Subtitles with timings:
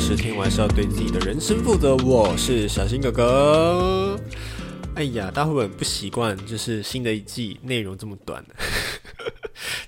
[0.00, 1.94] 责任星座教室，听完是要对自己的人生负责。
[1.96, 4.18] 我是小新哥哥。
[4.94, 6.36] 哎呀，大家会不会很不习惯？
[6.46, 8.42] 就是新的一季内容这么短。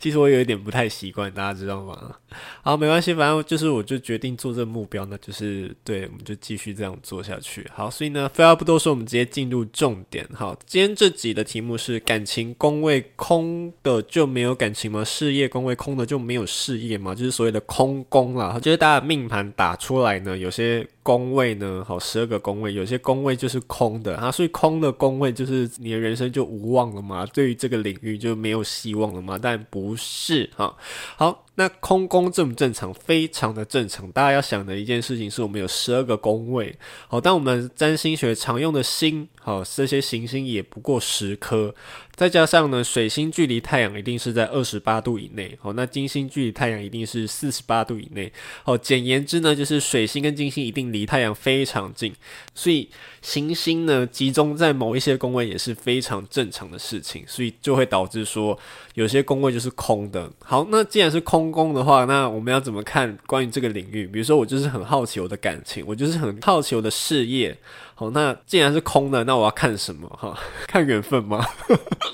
[0.03, 2.17] 其实我有一点不太习惯，大家知道吗？
[2.61, 7.65] 好，没关系，反正就是我就决定做这个目标，那就是对，我们就继续这样做下去。
[7.73, 10.29] 好，所以呢，废话不多说，我们直接进入重点。
[10.35, 15.05] 好，今天这集的题目是：感情宫位空的就没有感情吗？
[15.05, 17.15] 事业宫位空的就没有事业吗？
[17.15, 18.59] 就是所谓的空宫啦。
[18.61, 20.85] 就是大家命盘打出来呢，有些。
[21.05, 21.85] 宫位呢？
[21.85, 27.27] 好，十二个宫位，有些宫位就是空的啊，所以空的宫位就是你的人生就无望了吗？
[27.35, 29.37] 对于这个领域就没有希望了吗？
[29.37, 30.75] 但不不是哈。
[31.17, 32.93] 好，那空宫正不正常？
[32.95, 34.11] 非常的正常。
[34.13, 36.75] 大家要想的一件事情是我们有十二个宫位，
[37.09, 41.75] 好，但我们占星学常用的星，好，这些行星也不过十颗。
[42.15, 48.31] 再加上呢，水星距离太阳一定是在二十八度以内，好，那金星距离太阳一定是四十八度以内，
[48.63, 52.15] 好，简言之呢，就是水星跟金星一定离太阳非常近，
[52.55, 52.89] 所以
[53.23, 58.57] 行星呢集中在某一些宫位也是非常正常的事情，所以就会导致说
[58.95, 60.31] 有些宫位就是空的。
[60.45, 64.07] 好，那既然是空宫的话，那我们要怎么看关于这个领域？
[64.07, 67.59] 比如说我就是很好奇我的感情，我就是很好奇我的事业。
[67.97, 70.09] 好，那既然是空的，那我要看什么？
[70.11, 71.45] 哈，看缘分吗？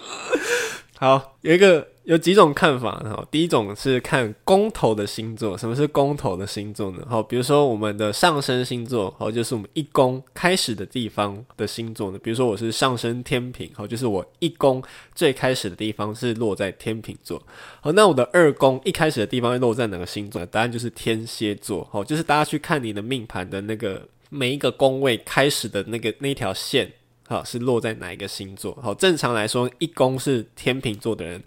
[0.99, 2.93] 好，有一个有几种看法。
[3.01, 5.59] 哈，第一种是看宫头的星座。
[5.59, 7.07] 什么是宫头的星座呢？
[7.07, 12.19] 好，比如说我们的上升星座，好，就是我们一宫开始的地方的星座呢。
[12.23, 14.83] 比如说我是上升天秤，好，就是我一宫
[15.15, 17.43] 最开始的地方是落在天秤座。
[17.83, 20.47] 好，那我的二宫一开始的地方落在哪个星座？
[20.47, 21.87] 答案就是天蝎座。
[21.93, 24.09] 好，就是大家去看你的命盘的那个。
[24.31, 26.93] 每一个宫位开始的那个那条线，
[27.29, 28.77] 好，是落在哪一个星座？
[28.83, 31.43] 好，正常来说，一宫是天秤座的人，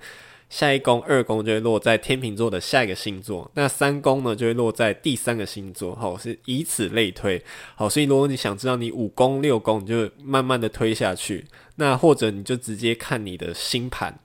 [0.51, 7.41] 下一宫二宫就会落在天秤座的下一个星座，那三宫呢就会落在第三个星座，好，是以此类推。
[7.73, 11.45] 好，所以如果你想知道你五宫六宫，你就慢慢的推下去，
[11.77, 14.19] 那或者你就直接看你的星盘。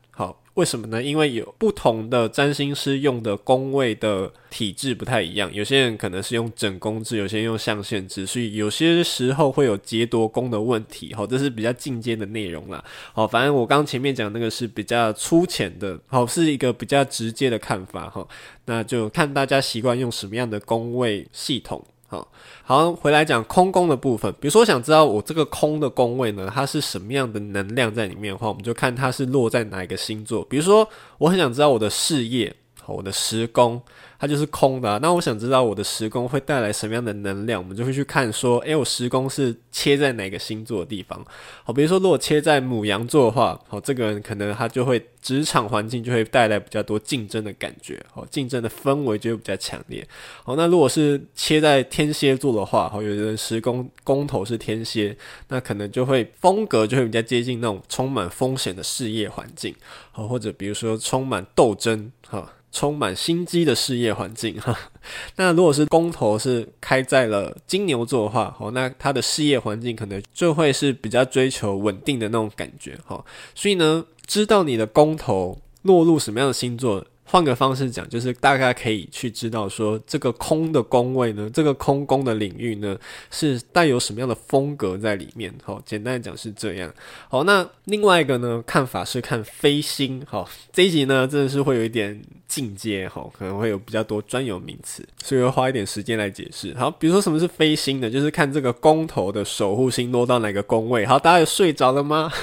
[0.57, 1.03] 为什么呢？
[1.03, 11.13] 因为有不同的占星师用的宫位的体制不太一样，有些人可能是用整宫制，有些人用象限制，所以有些时候会有劫夺宫的问题。
[11.13, 12.83] 好，这是比较进阶的内容啦。
[13.13, 18.27] 好，反正我刚前面讲那个是比较粗浅的，好，是一个比较直接的看法哈。
[18.65, 21.85] 那就看大家习惯用什么样的宫位系统。
[22.09, 22.29] 好，
[22.63, 24.33] 好，回来讲空宫的部分。
[24.41, 30.45] 比如说，我想知道我这个空的宫位呢，它是什么样的能量在里面的话，我们就看它是落在哪一个星座。
[30.45, 32.55] 比如说，我很想知道我的事业，
[32.95, 33.81] 我的十宫。
[34.19, 41.23] 它就是空的，那我想知道我的十宫会带来什么样的能量，我们就会去看说，诶，我十宫是切在哪个星座的地方？
[41.63, 50.09] 好，比如说如果切在母羊座的话，好，这个人可能他就会职场环境就会带来比较多竞争的感觉，好，竞争的氛围就会比较强烈。
[50.43, 55.15] 好，那如果是切在天蝎座的话，好，有的人十宫宫头是天蝎，
[55.49, 59.75] 那可能就会风格就会比较接近那种充满风险的事业环境，
[60.11, 62.51] 好，或者比如说充满斗争，哈。
[62.77, 64.79] 充满心机的事业环境哈，
[65.37, 73.25] 那如果是工头是开在了金牛座的话，哦，那他的事业环境可能就会是比较追求稳定的那种感觉哈。
[73.55, 77.03] 所以呢，知道你的工头落入什么样的星座。
[77.29, 82.97] 换个方式讲，就是大概可以去知道说，这个空的宫位呢，这个空宫的领域呢，
[83.33, 85.53] 是带有什么样的风格在里面。
[85.65, 86.93] 好，简单讲是这样。
[87.29, 90.23] 好，那另外一个呢，看法是看飞星。
[90.25, 96.73] 好，这一集呢，真的是会有一点进阶，好，可能会有比较多专有名词，所以会花一点时间来解释。
[96.75, 98.09] 好，比如说什么是飞星呢？
[98.09, 101.05] 就是看这个宫头的守护星落到哪个宫位。
[101.05, 102.31] 好，大家有睡着了吗？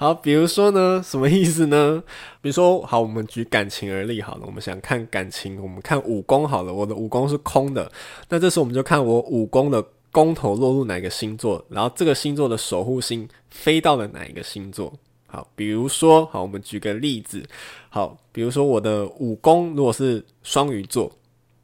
[0.00, 2.02] 好，比如说呢，什么意思呢？
[2.40, 7.92] 比如说，好，我们举感情而立好了，我们想看感情，我们看武功好了，我的武功是空的，
[8.30, 14.90] 那这时候我们就看我武功的宫头落入哪个星座，然后这个星座的守护星飞到了哪一个星座。
[15.26, 17.44] 好，比如说，好，我们举个例子，
[17.90, 21.12] 好，比如说我的武功如果是双鱼座，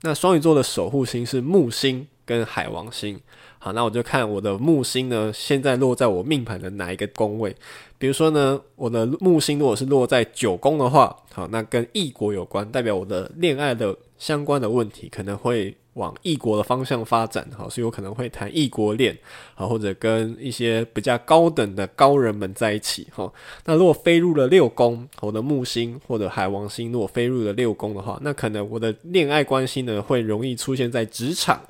[0.02, 3.18] 那双鱼座的守护星是木星跟海王星。
[3.58, 7.56] 好，那我就看我的木星呢，现在落在我命盘的哪一个宫位？
[7.98, 19.16] 比如说呢，我的木星如果是落在九宫的话，好，那跟异国有关，代表我的恋爱的相关的问题可能会往异国的方向发展，好，所以我可能会谈异国恋，
[19.54, 23.32] 好，或者跟一些比较高等的高人们在一起，哈。
[23.64, 31.60] 那如果飞入了六宫，我的木星或者海王星如果飞入了六宫的话，那可能我的恋爱关系呢会容易出现在职场。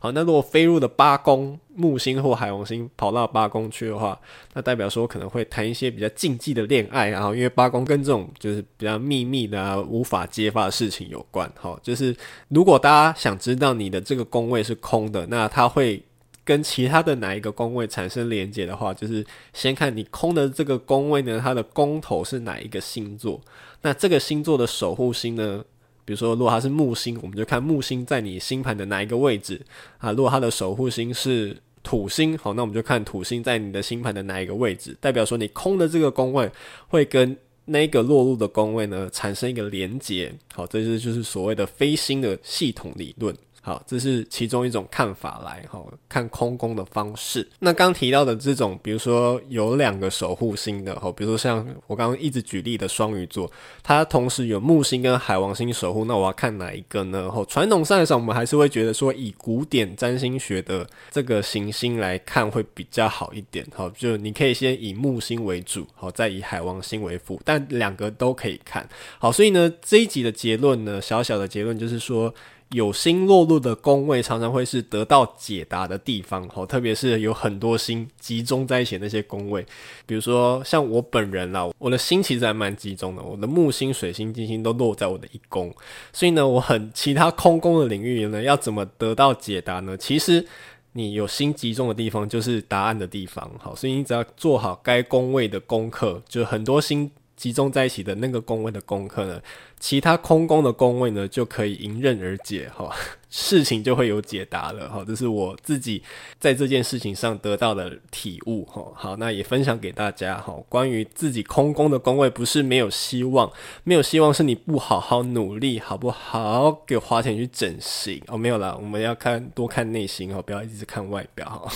[0.00, 4.16] 好，那如果飞入的八宫，木星或海王星跑到八宫去的话，
[4.54, 11.50] 那代表说可能会谈一些比较禁忌的恋爱，然后因为八宫跟这种就是比较秘密的、无法揭发的事情有关。
[11.56, 12.16] 好，就是
[12.46, 16.00] 如果大家想知道你的这个宫位是空的，那它会
[16.44, 23.40] 跟其他的哪一个宫位产生连接的话，就是先看你空的这个宫位呢，它的宫头是哪一个星座，
[23.82, 25.64] 那这个星座的守护星呢？
[26.08, 29.60] 比如说，如果它是木星，我们就看木星在你星盘的哪一个位置
[29.98, 30.10] 啊？
[30.12, 36.50] 如果它的守护星是土星，好，那我们就看土星在你的星盘的哪一个位置，代表说你空的这个宫位
[36.86, 40.32] 会跟那个落入的宫位呢产生一个连接。
[40.54, 43.36] 好，这就是就是所谓的飞星的系统理论。
[43.68, 45.78] 好，这是其中一种看法来哈，
[46.08, 47.46] 看空宫的方式。
[47.58, 53.50] 那刚提到的这种，比如说有两个守护星的哈，比如说像我刚刚一直举例的双鱼座，
[53.82, 57.30] 它同时有木星跟海王星守护，那我要看哪一个呢？
[57.30, 63.66] 哈，传统上来讲，我们还是会觉得说，以古典占星学的这个行星来看会比较好一点。
[63.74, 68.88] 好，就你可以先以木星为主，好，再以海王星为辅，但两个都可以看。
[69.18, 72.34] 好，所以呢，这一集的结论呢，小小的结论就是说。
[72.70, 79.64] 有星落入的宫位，常常会是得到解答的地方，吼，特别是有很多星集中在一起那些宫位，
[80.04, 85.74] 比如说像我本人啦，我的星其实还蛮集中的，我的木星、水星、金星都落在我的一宫，
[86.12, 89.96] 所以呢，我很其他空宫的领域呢，要怎么得到解答呢？
[89.96, 90.46] 其实
[90.92, 99.40] 你有心集中的地方就是答案的地方，好，所以你只要做好该宫位的功课，就很多心集中在一起的那个宫位的功课呢。
[99.80, 102.92] 其他空宫的宫位呢，就可以迎刃而解哈，
[103.30, 105.04] 事情就会有解答了哈。
[105.06, 106.02] 这是我自己
[106.40, 108.84] 在这件事情上得到的体悟哈。
[108.96, 110.52] 好，那也分享给大家哈。
[110.68, 113.48] 关于自己空宫的宫位，不是没有希望，
[113.84, 116.72] 没有希望是你不好好努力，好不好？
[116.84, 121.72] 给花钱去整形哦，没有啦，我们要看多看内心哦，不要一直看外表哈。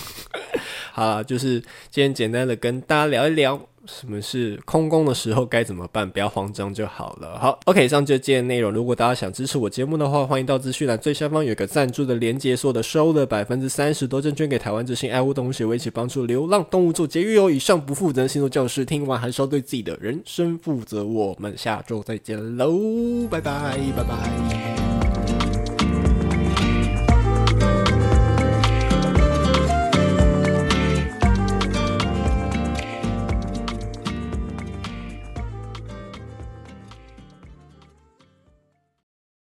[0.93, 1.59] 好，就是
[1.91, 3.61] 今天简单的跟大家聊一聊。
[3.85, 6.09] 什么是空宫的时候该怎么办？
[6.09, 7.37] 不要慌张就好了。
[7.37, 8.71] 好，OK，以上就这些内容。
[8.71, 17.51] 如果大家想支持我节目的话，欢迎到资讯栏最下方有一个赞助的连结，所有的收的百分之三十都捐给台湾之星爱护动物协会，一起帮助流浪动物做节育哦。
[17.51, 21.05] 以上不负责任星座教室，听完还是要对自己的人生负责。
[21.05, 24.82] 我们下周再见喽，拜拜，拜拜。